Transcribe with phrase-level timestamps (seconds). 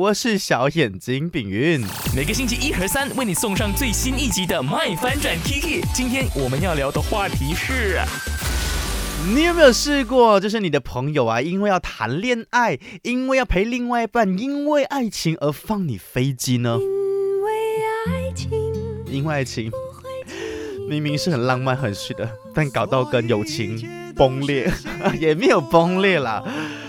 [0.00, 1.80] 我是小眼睛炳云，
[2.16, 5.82] 每个星期一和三为你送上最新一集的《麦翻转 Kiki》。
[5.94, 8.00] 今天我们要聊的话题是：
[9.32, 16.76] 你有没有试过，就是你的朋友啊，因为要谈恋爱，因为要陪另外一半，因为爱情而放你飞机呢？
[16.80, 17.52] 因为
[18.08, 18.50] 爱情，
[19.06, 19.70] 因为爱情
[20.88, 24.68] 明明是很浪漫很虚的，但搞到跟友情崩裂，
[25.20, 26.42] 也没有崩裂啦。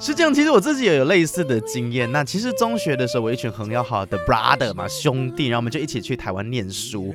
[0.00, 2.10] 是这样，其实我自己也有类似的经验。
[2.12, 7.12] 那其实中学的时候，我一群很要好的 brother 嘛兄弟，然后我们就一起去台湾念书。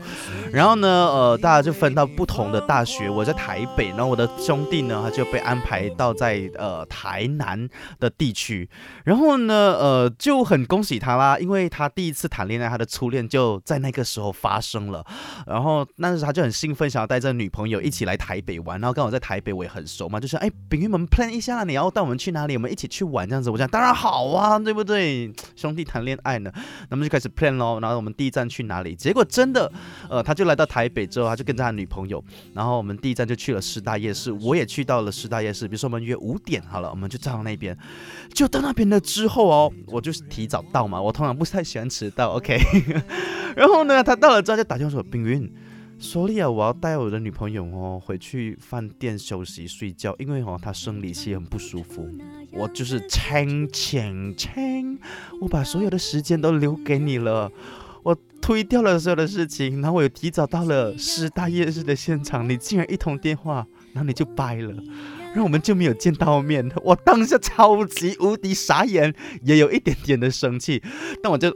[0.52, 3.09] 然后呢，呃，大家就分到不同的大学。
[3.09, 7.70] 我在台北，然后我的兄弟呢，他就被安排到在呃台南
[8.02, 8.70] 的地区。
[9.06, 15.06] 然后呢，呃，就很恭喜他啦，因为他第一次谈恋爱，他的初恋就在那个时候发生了。
[15.48, 18.78] 然后那时他就很兴奋，想要带着女朋友一起来台北玩。
[18.81, 22.58] 然后刚好在台北我也很熟嘛，就是哎，炳玉，我们 plan 一下，你要带我们去哪里？
[22.58, 25.31] 我们一起去玩这样子，我讲当然好啊，对不对？
[25.55, 26.52] 兄弟谈恋爱呢，
[26.90, 27.80] 那么就开始 plan 咯。
[27.80, 28.94] 然后我们第一站去哪里？
[28.95, 29.72] 结果真的，
[30.09, 32.22] 呃，他就来到台北之后，他就跟着他女朋友，
[32.53, 35.67] 然后我们第一站就去了师大夜市，我也去到了师大夜市。
[35.67, 37.78] 比如说我们约五点好了，我们就站到那边，
[38.33, 42.59] 就到那边了之后哦，我就是提早到嘛，我通常不太喜欢迟到，OK。
[43.55, 45.50] 然后呢，他到了之后就打电话说：“冰云。”
[46.04, 52.06] 说了啊，我要带我的女朋友哦回去饭店休息睡觉，因为哦她生理期很不舒服。
[52.52, 55.00] 我就是清清清，
[55.40, 57.50] 我把所有的时间都留给你了，
[58.04, 64.73] 我推掉了所有的事情，然后我又提早到了师大夜市的现场，你竟然一通电话，然后你就掰了，
[65.28, 66.70] 然后我们就没有见到面。
[66.84, 70.84] 我当下超级无敌傻眼，也有一点点的生气，
[71.23, 71.56] 但我就。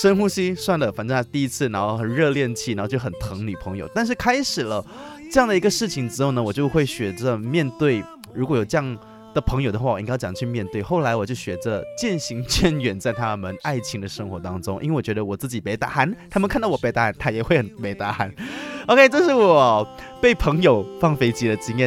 [0.00, 3.90] 深呼吸，算了，反正他第一次，然后很热恋期，然后就很疼女朋友。
[3.92, 4.84] 但是开始了
[5.32, 8.00] 这样的一个事情之后呢，我就会学着面对。
[8.32, 8.96] 如果有这样
[9.34, 10.80] 的朋友的话，我应该怎样去面对？
[10.80, 18.32] 后来我就学着渐行渐远，在他们爱情的生活当中，因为我觉得我自己没答案，他们看到我没答案，他也会很没答案。
[18.86, 19.86] OK，这是我
[20.22, 21.86] 被朋友放飞机的经验。